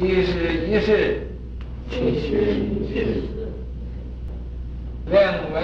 [0.00, 0.32] 七十
[0.66, 1.26] 一世，
[1.90, 3.20] 七十一世，
[5.10, 5.12] 愿
[5.52, 5.60] 闻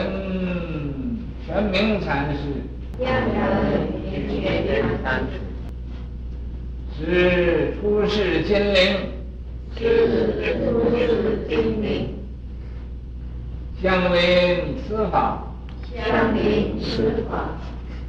[1.47, 2.41] 玄明禅师，
[3.01, 3.33] 愿闻
[4.13, 4.45] 玄明
[5.03, 5.41] 禅师，
[7.01, 8.77] 是出世金陵，
[9.75, 9.81] 是
[10.59, 11.89] 出世金灵，
[13.83, 15.47] 相临此法，
[15.95, 17.57] 相临司法，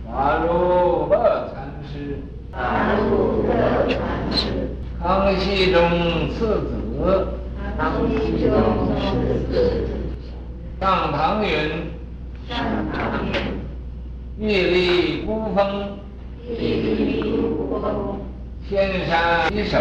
[0.06, 2.18] 法如乐禅师，
[2.52, 3.98] 法如乐禅
[4.34, 4.67] 师。
[5.08, 7.28] 康熙宗次子，
[7.78, 8.52] 康熙宗
[9.00, 9.88] 次子，
[10.82, 11.50] 上堂云，
[12.50, 12.58] 上
[12.92, 13.32] 堂云，
[14.38, 15.98] 屹立孤峰，
[16.46, 18.20] 屹立孤峰，
[18.68, 19.78] 千山齐首，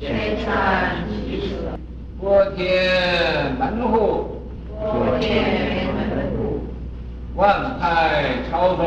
[0.00, 1.54] 千山齐首，
[2.18, 4.40] 国天门户，
[4.80, 6.60] 国天门户，
[7.34, 8.86] 万派朝宗，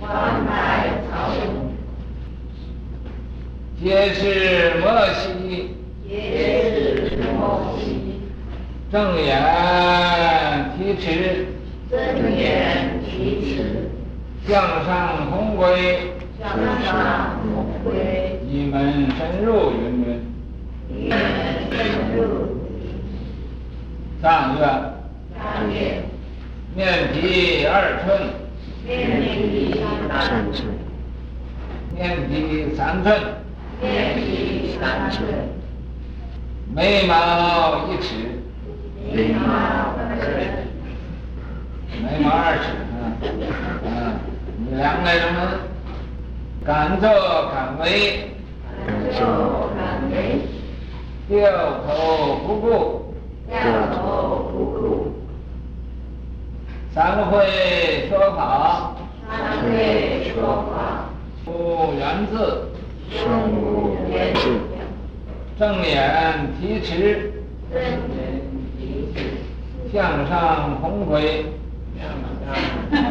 [0.00, 1.67] 万派朝宗。
[3.80, 5.76] 皆是摩西，
[6.08, 6.10] 皆
[6.74, 8.20] 是摩西，
[8.90, 9.30] 正言
[10.76, 11.46] 提持，
[11.88, 13.88] 正言提持，
[14.48, 16.50] 向上弘轨，向
[16.84, 21.18] 上弘轨，一门深入云云，一门
[21.70, 22.58] 深入。
[24.20, 24.60] 上月，
[25.38, 26.02] 上月，
[26.74, 28.08] 面皮二寸，
[28.84, 30.66] 面皮三寸，
[31.94, 33.16] 面皮三寸。
[33.80, 35.24] 面皮三寸，
[36.74, 38.42] 眉毛一尺，
[39.12, 40.24] 眉毛二尺，
[42.02, 42.64] 眉毛二尺，
[43.22, 43.30] 嗯
[43.84, 43.88] 嗯，
[44.58, 45.22] 你两个人
[46.64, 47.08] 敢作
[47.54, 48.30] 敢为，
[48.84, 50.42] 敢作敢为，
[51.28, 51.36] 掉
[51.86, 53.14] 头不顾，
[53.48, 53.56] 掉
[53.94, 55.12] 头不顾，
[56.92, 58.96] 三会说法，
[59.28, 61.10] 三会说法，
[61.46, 62.72] 无缘字。
[63.10, 64.60] 身无缘智，
[65.58, 67.32] 正眼提持，
[67.72, 68.42] 正眼
[68.78, 71.46] 提持，向上弘轨，
[71.98, 72.06] 向
[72.44, 73.10] 上，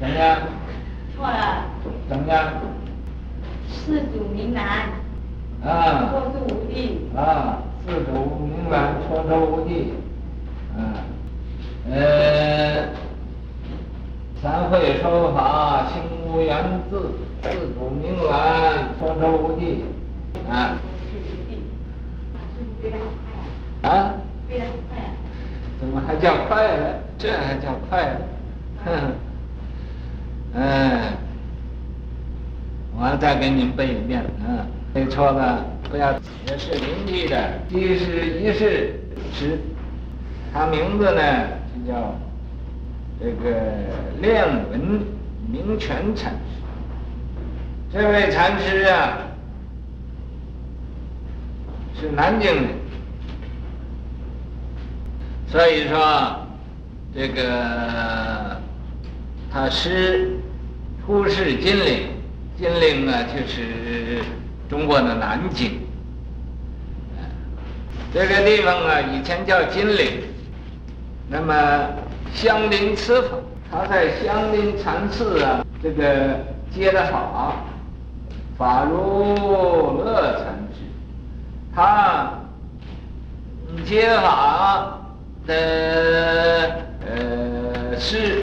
[0.00, 0.38] 怎么样？
[1.16, 1.64] 错了。
[2.08, 2.52] 怎么样？
[3.68, 4.88] 四祖明南。
[5.64, 6.10] 啊。
[6.10, 7.08] 说出无地。
[7.16, 8.12] 啊，四祖
[8.46, 9.92] 明南，说出无地。
[10.76, 11.06] 啊，
[11.90, 12.88] 呃，
[14.42, 17.10] 三会说法，心无缘字。
[17.42, 19.84] 四祖明兰，说出无地，
[20.50, 20.78] 啊。
[23.82, 24.14] 啊？
[25.80, 26.98] 怎么还叫快了？
[27.16, 28.20] 这还叫快呢？
[28.84, 28.90] 哼，
[30.54, 31.00] 嗯，
[32.96, 36.12] 我再给你们背一遍，嗯，背错了不要。
[36.46, 38.98] 也是临济的，七十一世
[39.32, 39.58] 师，
[40.52, 41.22] 他名字呢
[41.74, 42.14] 就叫
[43.20, 43.60] 这个
[44.20, 45.02] 练文
[45.48, 46.57] 明全禅师。
[47.90, 49.16] 这位禅师啊，
[51.98, 52.68] 是南京的，
[55.50, 56.46] 所以说
[57.14, 58.60] 这个
[59.50, 60.38] 他师
[61.06, 62.08] 出世金陵，
[62.58, 64.22] 金陵呢就是
[64.68, 65.80] 中国的南京。
[68.12, 70.24] 这个地方啊，以前叫金陵，
[71.30, 71.88] 那么
[72.34, 73.28] 相邻此法，
[73.72, 76.38] 他在相邻禅寺啊，这个
[76.70, 77.64] 接的法。
[78.58, 80.82] 法如乐禅师，
[81.72, 82.32] 他
[83.84, 84.98] 接法
[85.46, 85.54] 的
[87.06, 88.42] 呃师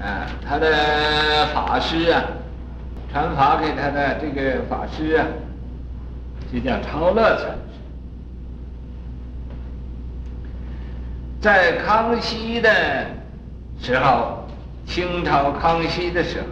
[0.00, 2.22] 啊，他的法师啊，
[3.12, 5.26] 传法给他的这个法师啊，
[6.52, 7.80] 就叫超乐禅师。
[11.40, 12.70] 在康熙的
[13.80, 14.46] 时候，
[14.86, 16.46] 清朝康熙的时候，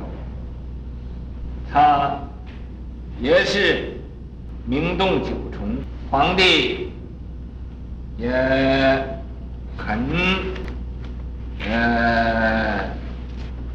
[1.72, 2.18] 他。
[3.20, 3.94] 也是
[4.66, 5.76] 名动九重，
[6.10, 6.90] 皇帝
[8.18, 8.28] 也
[9.76, 9.98] 很
[11.66, 12.90] 呃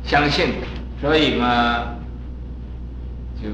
[0.04, 0.56] 相信，
[1.00, 1.96] 所以嘛，
[3.42, 3.50] 就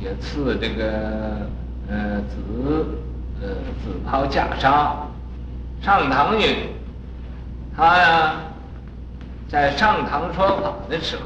[0.00, 1.48] 也赐这个
[1.88, 2.98] 呃紫
[3.42, 3.48] 呃
[3.82, 4.94] 紫袍袈裟
[5.82, 6.56] 上堂云。
[7.76, 8.34] 他呀，
[9.48, 11.22] 在上堂说法的时候，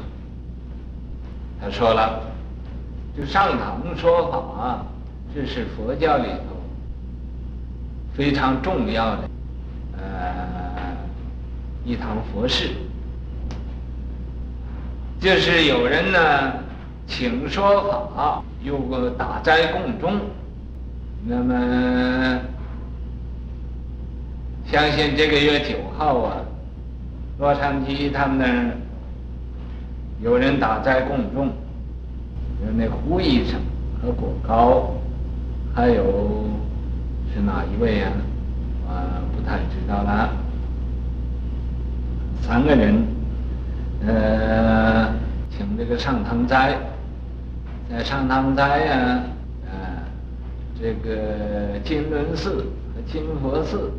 [1.61, 2.23] 他说了。
[3.17, 4.85] 就上堂说法，
[5.33, 6.55] 这是佛教里头
[8.13, 9.29] 非常重要的
[9.97, 10.03] 呃
[11.83, 12.69] 一堂佛事。
[15.19, 16.53] 就是有人呢
[17.07, 20.19] 请说法，有个打斋供众，
[21.25, 22.39] 那么
[24.67, 26.37] 相信这个月九号啊，
[27.39, 28.77] 洛杉矶他们那儿
[30.21, 31.51] 有人打斋供众。
[32.75, 33.59] 那胡医生
[34.01, 34.93] 和果高，
[35.73, 36.45] 还有
[37.33, 38.11] 是哪一位呀？
[38.87, 40.29] 啊，不太知道了。
[42.41, 43.03] 三个人，
[44.05, 45.13] 呃，
[45.49, 46.77] 请这个上堂斋，
[47.89, 49.23] 在上堂斋呀，
[49.65, 50.07] 啊，
[50.79, 52.65] 这个金轮寺
[52.95, 53.91] 和金佛寺，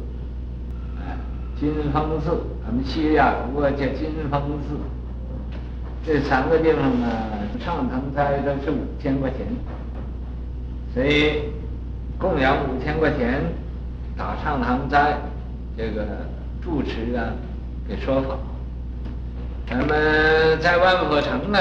[0.97, 1.13] 啊，
[1.61, 4.79] 金峰寺，咱们西亚国叫金峰寺，
[6.07, 7.07] 这三个地方呢，
[7.59, 9.39] 上堂斋都是五千块钱，
[10.95, 11.43] 所以。
[12.21, 13.41] 供养五千块钱，
[14.17, 15.17] 打上堂斋，
[15.77, 16.05] 这个
[16.61, 17.31] 住持啊，
[17.87, 18.37] 给说法。
[19.71, 21.61] 咱们在万佛城呢，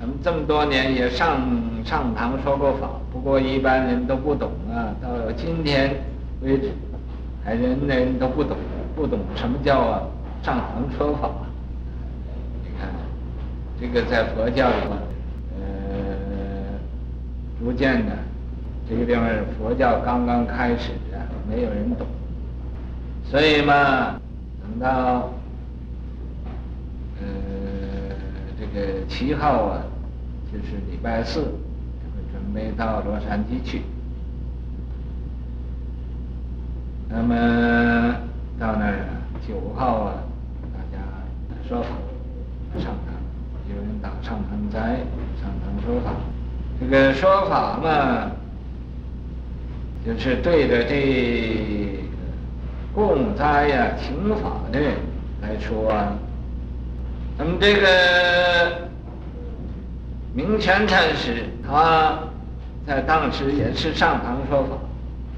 [0.00, 1.42] 咱们这么多年也上
[1.84, 4.96] 上堂说过法，不过一般人都不懂啊。
[5.02, 5.94] 到今天
[6.40, 6.70] 为止，
[7.44, 8.56] 还人人都不懂，
[8.96, 10.00] 不懂什么叫啊
[10.42, 11.28] 上堂说法。
[13.82, 14.94] 这个在佛教里头，
[15.58, 16.78] 呃，
[17.58, 18.12] 逐渐的。
[18.88, 19.24] 这个地方
[19.58, 20.92] 佛教刚刚开始，
[21.50, 22.06] 没有人懂，
[23.24, 24.20] 所以嘛，
[24.62, 25.32] 等到
[27.20, 27.26] 呃
[28.56, 29.82] 这个七号啊，
[30.52, 31.40] 就是礼拜四，
[32.30, 33.82] 准备到洛杉矶去。
[37.08, 38.14] 那么
[38.60, 39.08] 到那儿
[39.46, 40.14] 九号啊，
[40.72, 41.02] 大家
[41.68, 41.88] 说法
[42.78, 42.94] 上，
[43.68, 44.78] 有人打上堂斋，
[45.40, 46.12] 上堂说法，
[46.80, 48.30] 这个说法嘛。
[50.04, 52.02] 就是对着这个
[52.92, 54.80] 供斋呀、请法的
[55.40, 56.12] 来说啊，
[57.38, 58.88] 那么这个
[60.34, 62.18] 明泉禅师他
[62.84, 64.70] 在当时也是上堂说法，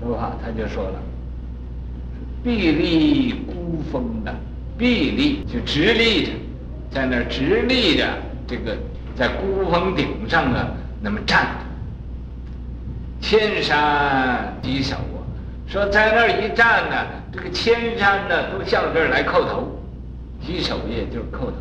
[0.01, 0.99] 说法他就说了，
[2.43, 4.35] 壁立孤峰的，
[4.79, 6.31] 壁立就直立着，
[6.91, 8.07] 在那儿直立着，
[8.47, 8.77] 这个
[9.17, 10.69] 在孤峰顶上啊，
[11.01, 11.49] 那么站着。
[13.21, 15.19] 千山稽首啊，
[15.67, 16.97] 说在那儿一站呢，
[17.33, 19.67] 这个千山呢都向这儿来叩头，
[20.45, 21.55] 稽首也就是叩头，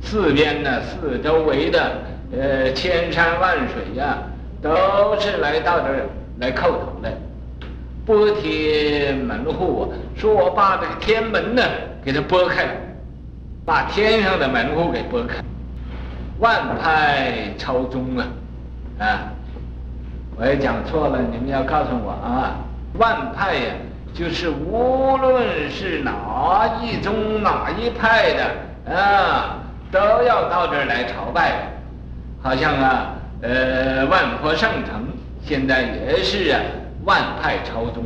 [0.00, 2.02] 四边呢四周围的
[2.32, 4.18] 呃千山万水呀、
[4.62, 4.70] 都
[5.18, 6.06] 是来到这儿
[6.38, 7.12] 来叩头的。
[8.06, 11.62] 拨天门户啊，说我把这个天门呢
[12.04, 12.70] 给它拨开了，
[13.68, 15.44] 把天上的门户给拨开，
[16.38, 18.24] 万派朝宗啊，
[18.98, 19.20] 啊。
[20.38, 22.56] 我也讲错了，你们要告诉我啊！
[22.94, 23.74] 万派呀，
[24.14, 29.58] 就是无论是哪一宗哪一派的啊，
[29.92, 31.68] 都要到这儿来朝拜。
[32.42, 33.10] 好像啊，
[33.42, 35.04] 呃，万佛圣城
[35.44, 36.60] 现在也是啊，
[37.04, 38.04] 万派朝宗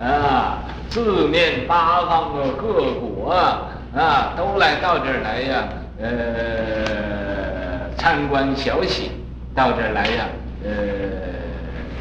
[0.00, 5.68] 啊，四面八方的各国啊，啊，都来到这儿来呀，
[6.00, 9.10] 呃，参观小喜，
[9.54, 10.26] 到这儿来呀，
[10.64, 10.70] 呃。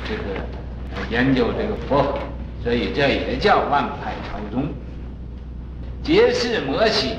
[0.06, 0.24] 这个
[1.10, 2.20] 研究这个佛法，
[2.62, 4.68] 所以这也叫万派朝宗。
[6.04, 7.16] 揭示摩西，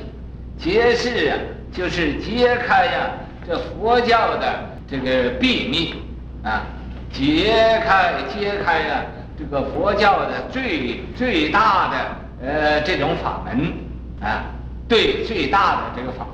[0.59, 1.33] 揭示啊，
[1.73, 3.11] 就是揭开呀、
[3.49, 4.47] 这佛教的
[4.87, 5.95] 这个秘密
[6.43, 6.67] 啊，
[7.11, 7.55] 揭
[7.87, 9.07] 开揭开呀、
[9.39, 13.73] 这个佛教的最最大的呃这种法门
[14.21, 14.45] 啊，
[14.89, 16.27] 对最大的这个法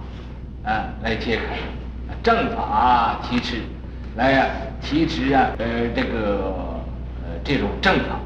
[0.64, 1.56] 啊来揭开，
[2.23, 3.56] 正法提持，
[4.17, 4.47] 来呀、
[4.82, 6.81] 提持啊，呃，这个
[7.22, 8.19] 呃，这种正法，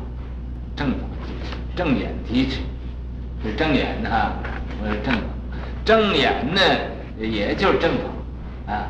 [0.74, 0.96] 正法
[1.76, 2.60] 正眼提持，
[3.42, 4.32] 是正眼啊，
[4.82, 5.20] 我是正法，
[5.84, 6.60] 正眼呢，
[7.18, 8.88] 也就是正法啊，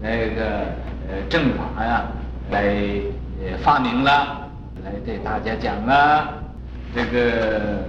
[0.00, 0.66] 那个
[1.08, 2.04] 呃正法呀，
[2.50, 2.62] 来
[3.42, 4.48] 呃发明了，
[4.84, 6.28] 来对大家讲了，
[6.94, 7.84] 这个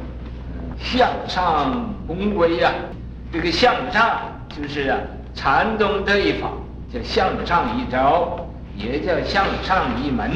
[0.78, 2.72] 向上同归呀，
[3.32, 4.98] 这个向上就是啊，
[5.34, 6.50] 禅宗这一法
[6.94, 8.38] 叫向上一招。
[8.78, 10.32] 也叫向上一门，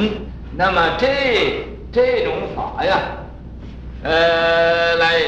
[0.57, 2.99] 那么这这种法呀，
[4.03, 5.21] 呃，来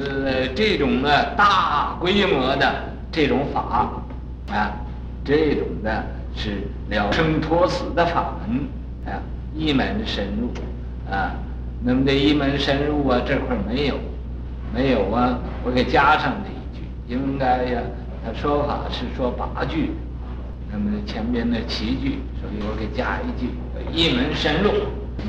[0.00, 2.66] 呃这种呢大规模的
[3.12, 3.92] 这种法
[4.50, 4.72] 啊，
[5.22, 6.02] 这种的
[6.34, 8.66] 是了生脱死的法门
[9.14, 9.20] 啊，
[9.54, 10.50] 一门深入
[11.14, 11.34] 啊，
[11.84, 13.96] 那么这一门深入啊，这块没有，
[14.76, 17.80] 没有啊，我给加上这一句，应该呀，
[18.22, 19.92] 他说法是说八句。
[20.70, 23.48] 那么前边的七句，所以我给加一句：
[23.90, 24.70] 一门深入。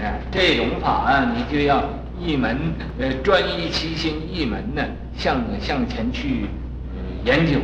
[0.04, 1.82] 啊，这种法啊，你就要
[2.20, 2.58] 一门
[3.00, 4.84] 呃专一其心，一门呢
[5.16, 6.48] 向向前去
[7.24, 7.58] 研究，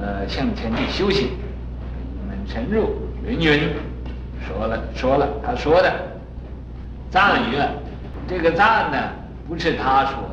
[0.00, 1.28] 呃向前去修行。
[1.28, 2.90] 一门深入，
[3.24, 3.70] 云云
[4.44, 5.92] 说了说了，他说的
[7.08, 7.56] 赞语，
[8.26, 8.98] 这个赞呢
[9.46, 10.29] 不是他说，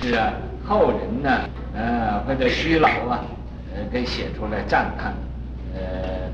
[0.00, 0.32] 是啊
[0.64, 1.30] 后人呢
[1.74, 3.24] 呃或者虚老啊
[3.74, 5.12] 呃给写出来赞叹。
[5.74, 5.80] 呃，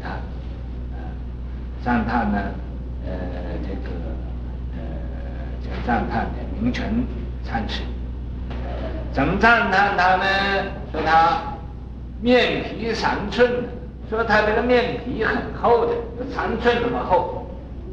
[0.03, 0.11] 他，
[1.85, 2.39] 赞叹呢，
[3.07, 3.13] 呃，
[3.63, 3.95] 这个
[4.75, 4.79] 呃
[5.63, 6.93] 就赞叹的明权
[7.45, 7.83] 禅师，
[9.13, 10.25] 怎么赞叹他呢？
[10.91, 11.41] 说他
[12.21, 13.49] 面皮三寸，
[14.11, 17.47] 说他这个面皮很厚的，有三寸那么厚，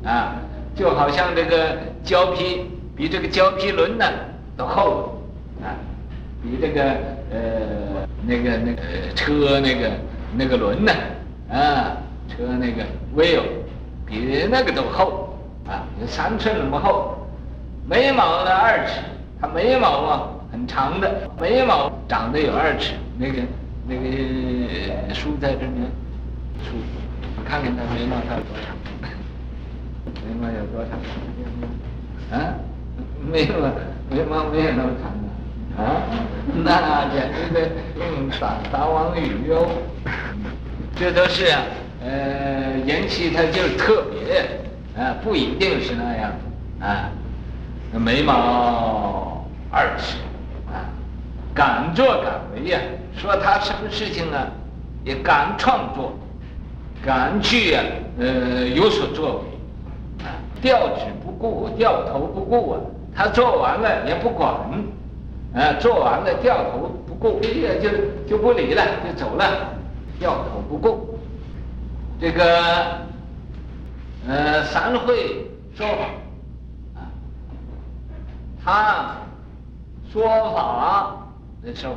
[0.03, 0.37] 啊，
[0.75, 4.05] 就好像这个胶皮比这个胶皮轮呢
[4.57, 5.14] 都厚，
[6.45, 6.83] 比这个
[7.31, 8.81] 呃那个那个
[9.15, 9.91] 车那个
[10.37, 10.93] 那个轮呢，
[11.51, 11.97] 啊，
[12.29, 12.83] 车那个
[13.17, 13.41] wheel
[14.05, 15.23] 比那个都厚。
[15.67, 17.25] 啊，有三寸那么厚，
[17.89, 19.01] 眉毛呢二尺，
[19.41, 23.41] 他眉毛啊很长的，眉毛长得有二尺，那个
[23.87, 25.89] 那个书在这呢，
[26.63, 26.75] 书，
[27.35, 28.77] 我看看他眉毛他有多长，
[30.21, 32.39] 眉毛有多长？
[32.39, 32.53] 啊，
[33.31, 33.55] 眉毛
[34.11, 35.24] 眉毛没有那么长的，
[35.77, 36.01] 啊，
[36.63, 39.67] 那简直的用撒撒网鱼哟，
[40.95, 41.61] 这都是啊，
[42.03, 44.45] 呃，人气他就是特别。
[44.97, 46.31] 啊，不一定是那样，
[46.79, 47.11] 啊，
[47.91, 50.15] 眉毛二尺，
[50.71, 50.87] 啊，
[51.53, 52.79] 敢作敢为呀。
[53.17, 54.47] 说他什么事情啊，
[55.03, 56.13] 也敢创作，
[57.05, 57.81] 敢去呀，
[58.17, 62.79] 呃，有所作为，啊，掉纸不顾，掉头不顾啊。
[63.13, 64.53] 他做完了也不管，
[65.55, 67.89] 啊，做完了掉头不顾，哎呀，就
[68.27, 69.73] 就不理了，就走了，
[70.19, 71.17] 掉头不顾，
[72.19, 73.03] 这个。
[74.27, 75.45] 呃，三会
[75.75, 77.05] 说法，啊，
[78.59, 79.17] 他
[80.11, 81.27] 说法
[81.63, 81.93] 的时候，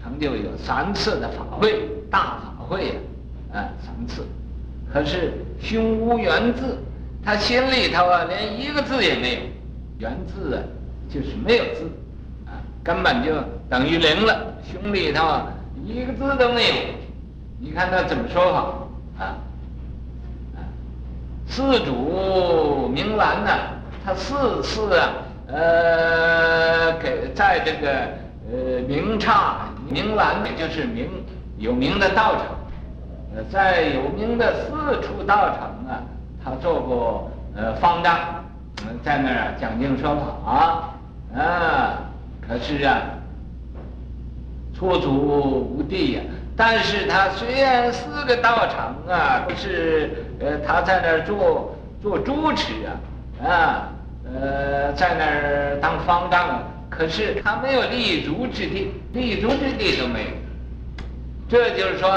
[0.00, 2.94] 成就有三次的法会，大法会呀，
[3.54, 4.24] 啊，三次，
[4.92, 6.78] 可是胸无原字，
[7.24, 9.40] 他心里头啊，连一个字也没有，
[9.98, 10.62] 原字啊，
[11.12, 11.90] 就是没有字，
[12.88, 13.34] 根本就
[13.68, 15.46] 等于零了，胸里头啊，
[15.84, 16.72] 一个字都没有，
[17.60, 19.36] 你看他怎么说法啊？
[21.46, 23.50] 四主明兰呢，
[24.02, 25.10] 他四次啊，
[25.48, 27.90] 呃，给在这个
[28.50, 31.10] 呃明刹明兰也，就是名
[31.58, 32.44] 有名的道场，
[33.36, 36.00] 呃，在有名的四处道场啊，
[36.42, 38.18] 他做过呃方丈，
[38.86, 40.94] 嗯，在那儿讲经说法啊，
[42.48, 43.02] 可是啊，
[44.74, 45.12] 出祖
[45.76, 46.22] 无地呀。
[46.56, 53.88] 但是他虽然四个道场啊，都是呃他在那儿做做主持啊，啊
[54.24, 60.30] 呃在那儿当方丈，可是他没有立足之地，立足之地都没有。
[61.48, 62.10] 这就是说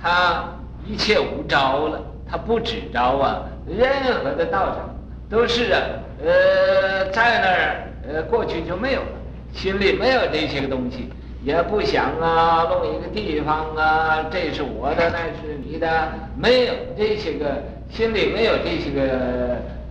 [0.00, 0.44] 他
[0.86, 2.00] 一切无招了，
[2.30, 3.90] 他不只招啊，任
[4.22, 4.94] 何的道场
[5.28, 5.80] 都是啊
[6.24, 9.06] 呃在那儿呃过去就没有了，
[9.52, 11.08] 心里没有这些个东西。
[11.44, 19.02] 也不想啊，弄一个地方啊，这是我的，那是你的，没有这些个，心里没有这些个，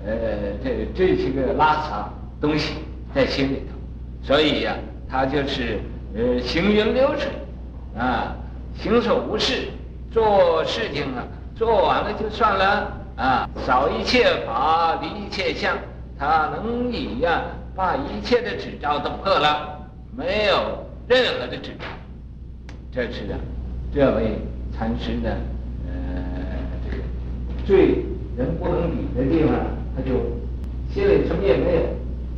[0.06, 0.14] 呃，
[0.64, 2.76] 这这些个拉杂东西
[3.14, 4.76] 在心里头，所以呀、
[5.10, 5.78] 他就是
[6.16, 7.30] 呃行云流水，
[8.00, 8.34] 啊，
[8.82, 9.68] 行所无事，
[10.10, 15.76] 做事情啊，做完了就算了啊，扫一切法，离一切相，
[16.18, 17.44] 他能以呀、啊，
[17.76, 19.80] 把一切的执照都破了，
[20.16, 20.86] 没有。
[21.08, 21.86] 任何的执照，
[22.92, 23.40] 这是啊，
[23.94, 24.40] 这位
[24.72, 25.32] 禅师的
[25.86, 25.92] 呃
[26.90, 27.04] 这个
[27.66, 28.06] 最
[28.38, 29.54] 人不能比的地方，
[29.96, 30.40] 他就
[30.94, 31.82] 心里什么也没有，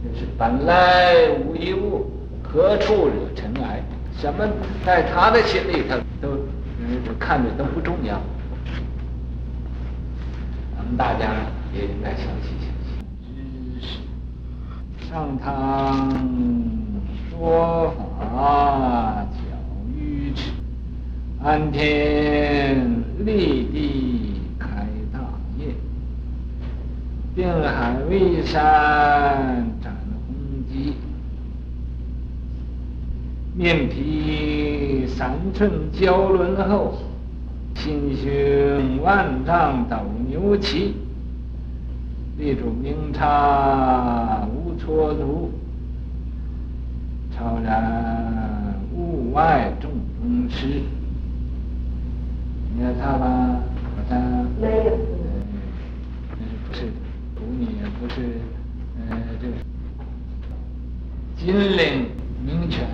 [0.04, 2.10] 就是本来无一物，
[2.42, 3.84] 何处惹尘埃？
[4.18, 4.48] 什么
[4.86, 6.30] 在他的心里头都
[6.80, 8.20] 嗯看着都不重要。
[10.76, 11.30] 咱们大家
[11.74, 12.83] 也应该相信相信。
[12.83, 12.83] 知识
[15.14, 16.10] 上堂。
[17.30, 19.38] 说法教
[19.96, 20.50] 愚痴，
[21.40, 25.20] 安天立地开大
[25.60, 25.68] 业，
[27.36, 30.34] 定海为山展宏
[30.68, 30.96] 基，
[33.56, 36.96] 面皮三寸焦轮厚，
[37.76, 39.96] 心胸万丈斗
[40.28, 40.96] 牛齐，
[42.40, 44.48] 立足明刹
[44.88, 45.50] 无蹉跎。
[47.36, 49.90] 超然物外众
[50.22, 50.84] 中师，
[52.76, 53.26] 你看他吧，
[53.98, 54.22] 好像
[54.62, 54.92] 没有，
[56.30, 56.38] 呃，
[56.70, 56.84] 不是
[57.36, 58.38] 读你也不是，
[59.10, 59.54] 呃，这个
[61.36, 62.06] 金陵
[62.46, 62.86] 明泉，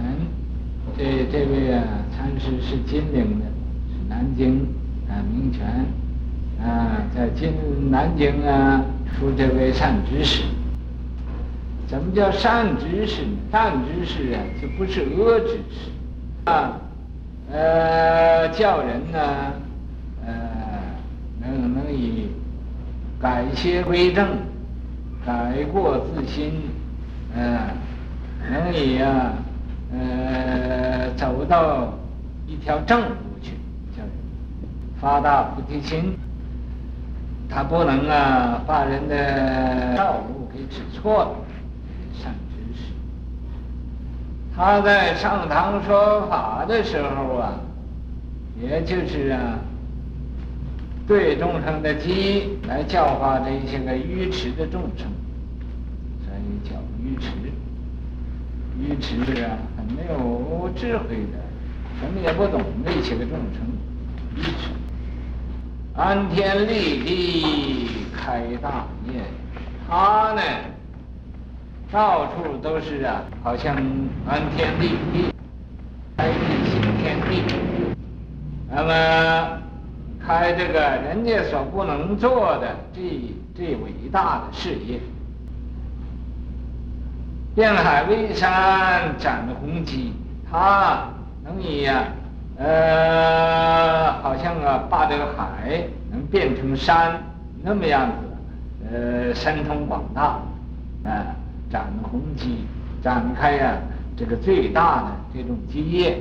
[0.98, 1.84] 这这位啊
[2.16, 3.46] 禅师是金陵的，
[3.90, 4.66] 是南京
[5.10, 5.68] 啊明泉
[6.66, 7.52] 啊，在金
[7.92, 8.86] 南京啊
[9.18, 10.44] 出这位善知识。
[11.90, 13.32] 什么叫善知识呢？
[13.52, 15.90] 善知识啊，就不是恶知识
[16.46, 16.80] 啊。
[17.52, 19.20] 呃，叫人呢，
[20.24, 20.32] 呃，
[21.42, 22.30] 能能以
[23.20, 24.38] 改邪归正，
[25.26, 26.62] 改过自新，
[27.36, 27.72] 嗯、呃，
[28.52, 29.34] 能以呀，
[29.92, 31.92] 呃，走到
[32.46, 33.54] 一条正路去，
[33.98, 34.12] 叫人
[35.02, 36.16] 发大菩提心。
[37.50, 41.32] 他不能啊，把人的道路给指错了，
[42.14, 42.94] 善知识。
[44.62, 47.54] 他在上堂说法的时候啊，
[48.62, 49.58] 也就是啊，
[51.08, 55.08] 对众生的机来教化这些个愚痴的众生，
[56.26, 57.30] 所以叫愚痴。
[58.78, 61.40] 愚痴是啊，很没有智慧的，
[62.02, 63.62] 什么也不懂那些个众生，
[64.36, 64.72] 愚痴。
[65.96, 69.22] 安天立地开大业，
[69.88, 70.42] 他呢，
[71.92, 73.76] 到处都是啊，好像
[74.28, 75.34] 安天立地，
[76.16, 77.44] 开辟新天地。
[78.70, 79.58] 那么
[80.24, 83.02] 开这个人家所不能做的这
[83.56, 85.00] 这伟大的事业，
[87.56, 90.14] 遍海威山展宏基，
[90.50, 91.10] 他
[91.44, 92.18] 能以呀、啊。
[92.62, 95.82] 呃，好像啊，把这个海
[96.12, 97.24] 能变成山，
[97.64, 98.14] 那么样子，
[98.92, 100.42] 呃，神通广大，
[101.06, 101.34] 啊、
[101.70, 102.66] 展宏基，
[103.02, 103.78] 展开呀、
[104.18, 106.18] 这个最大的这种基业，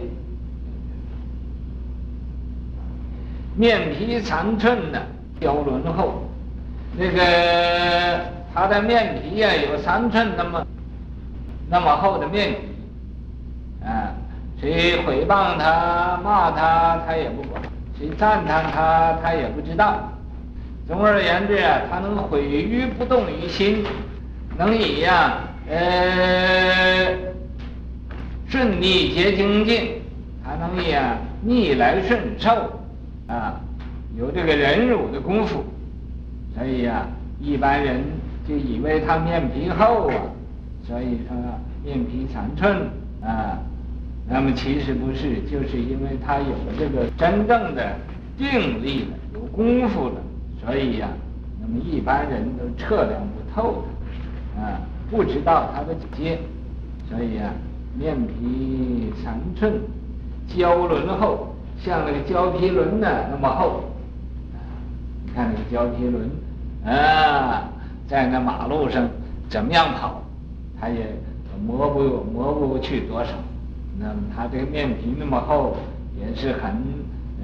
[3.56, 4.98] 面皮三寸呢，
[5.40, 6.22] 雕轮后，
[6.96, 8.20] 那个
[8.54, 10.66] 他的面皮呀、有三寸那么
[11.68, 14.14] 那么厚的面皮，啊。
[14.60, 17.62] 谁诽谤他、骂他，他也不管；
[17.96, 20.00] 谁赞叹他，他也不知道。
[20.88, 23.84] 总而言之啊，他能毁于不动于心，
[24.58, 25.38] 能以呀，
[25.70, 27.16] 呃，
[28.48, 29.92] 顺逆皆精进，
[30.44, 32.50] 他能以啊逆来顺受，
[33.28, 33.60] 啊，
[34.18, 35.64] 有这个忍辱的功夫。
[36.56, 37.06] 所以呀，
[37.40, 38.02] 一般人
[38.48, 40.14] 就以为他面皮厚啊，
[40.84, 41.36] 所以说
[41.84, 42.90] 面皮三寸
[43.22, 43.60] 啊。
[44.28, 47.94] 那么其实不是，就是因为他有了这个真正的
[48.36, 50.14] 定力了，有功夫了，
[50.60, 51.06] 所以呀，
[51.60, 53.88] 那么一般人都测量不透的，
[54.58, 56.38] 啊，不知道他的境界，
[57.08, 57.52] 所以啊，
[57.96, 59.80] 面皮三寸，
[60.48, 63.84] 胶轮厚，像那个胶皮轮呢那么厚，
[64.52, 64.58] 啊，
[65.24, 66.28] 你看那个胶皮轮，
[66.84, 67.68] 啊，
[68.08, 69.08] 在那马路上
[69.48, 70.22] 怎么样跑，
[70.80, 71.06] 他也
[71.66, 73.30] 磨不磨不去多少。
[74.00, 75.76] 那么他这个面皮那么厚，
[76.18, 76.72] 也是很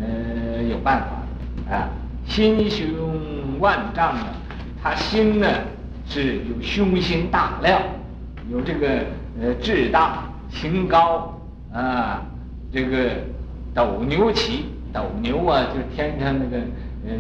[0.00, 1.06] 呃有办法
[1.70, 1.88] 的啊。
[2.26, 2.86] 心胸
[3.60, 4.26] 万丈啊，
[4.82, 5.46] 他心呢
[6.06, 7.80] 是有胸心大量，
[8.50, 8.88] 有这个
[9.40, 11.40] 呃志大情高
[11.72, 12.22] 啊。
[12.72, 13.10] 这个
[13.72, 16.58] 斗牛旗，斗牛啊，就是天上那个
[17.06, 17.12] 呃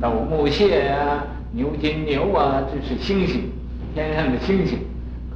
[0.00, 3.50] 斗木蟹啊，牛金牛啊，这是星星，
[3.94, 4.78] 天上的星星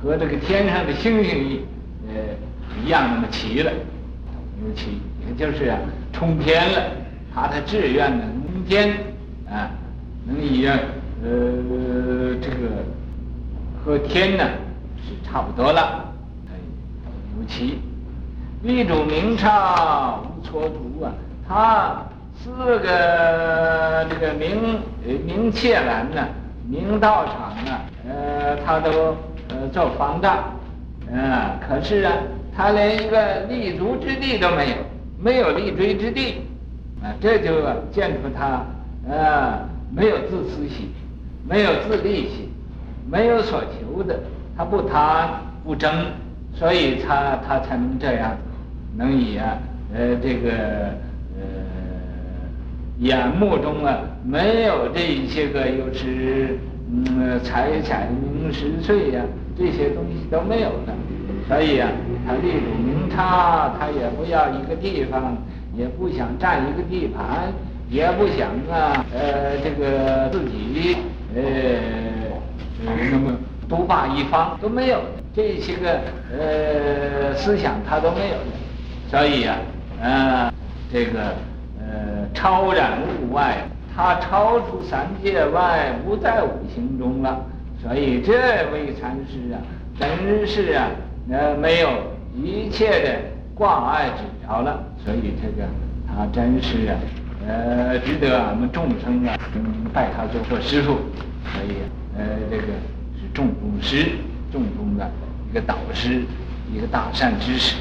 [0.00, 1.61] 和这个天上的星星一。
[2.09, 2.14] 呃，
[2.83, 5.78] 一样那么齐了，斗牛旗，也就是啊，
[6.11, 6.92] 冲天了。
[7.35, 8.96] 他的志愿呢，能天
[9.50, 9.70] 啊，
[10.24, 10.78] 能一样，
[11.22, 12.85] 呃，这个
[13.85, 14.44] 和天呢
[14.96, 16.12] 是差不多了。
[16.48, 16.54] 哎，
[17.35, 17.81] 牛骑，
[18.62, 21.12] 立主明刹无蹉跎啊，
[21.48, 22.02] 他
[22.37, 26.28] 四个这个明呃明伽蓝呢，
[26.68, 27.35] 明道场
[27.72, 29.16] 啊，呃，他都
[29.48, 30.37] 呃做方丈。
[31.11, 32.12] 啊，可是啊，
[32.54, 34.76] 他连一个立足之地都没有，
[35.18, 36.42] 没有立锥之地，
[37.02, 38.62] 啊，这就见出他
[39.11, 40.92] 啊没有自私心，
[41.46, 42.48] 没有自利心，
[43.11, 44.18] 没有所求的，
[44.57, 45.29] 他不贪
[45.64, 45.90] 不争，
[46.55, 48.37] 所以他他才能这样，
[48.96, 49.59] 能以啊
[49.94, 50.51] 呃这个
[51.37, 51.44] 呃
[52.98, 56.59] 眼目中啊没有这一些个又是
[56.90, 59.22] 嗯财产名食睡呀。
[59.61, 60.94] 这些东西都没有的，
[61.48, 61.90] 所以啊，
[62.24, 65.37] 他立主明刹，他也不要一个地方，
[65.77, 67.53] 也不想占一个地盘，
[67.90, 70.98] 也不想啊，呃，这个自己
[71.34, 71.42] 呃，
[73.10, 73.32] 那么
[73.68, 75.00] 独霸一方都没有，
[75.34, 76.00] 这些个
[76.32, 79.58] 呃思想他都没有的，所以啊，
[80.00, 80.52] 呃，
[80.90, 81.20] 这个
[81.78, 83.58] 呃超然物外，
[83.94, 87.44] 他超出三界外，不在五行中了。
[87.82, 88.32] 所以这
[88.72, 89.60] 位禅师啊，
[90.00, 90.88] 真是啊，
[91.30, 91.90] 呃，没有
[92.34, 93.20] 一切的
[93.54, 94.82] 挂碍执着了。
[95.04, 95.68] 所以这个
[96.06, 96.96] 他真是啊，
[97.48, 100.98] 呃，值得俺们众生啊，嗯，拜他做做师傅。
[101.50, 101.78] 所以
[102.14, 102.66] 呃，这个
[103.16, 104.06] 是众中师，
[104.52, 105.11] 众中的
[105.50, 106.22] 一个导师，
[106.70, 107.76] 一个大善知识。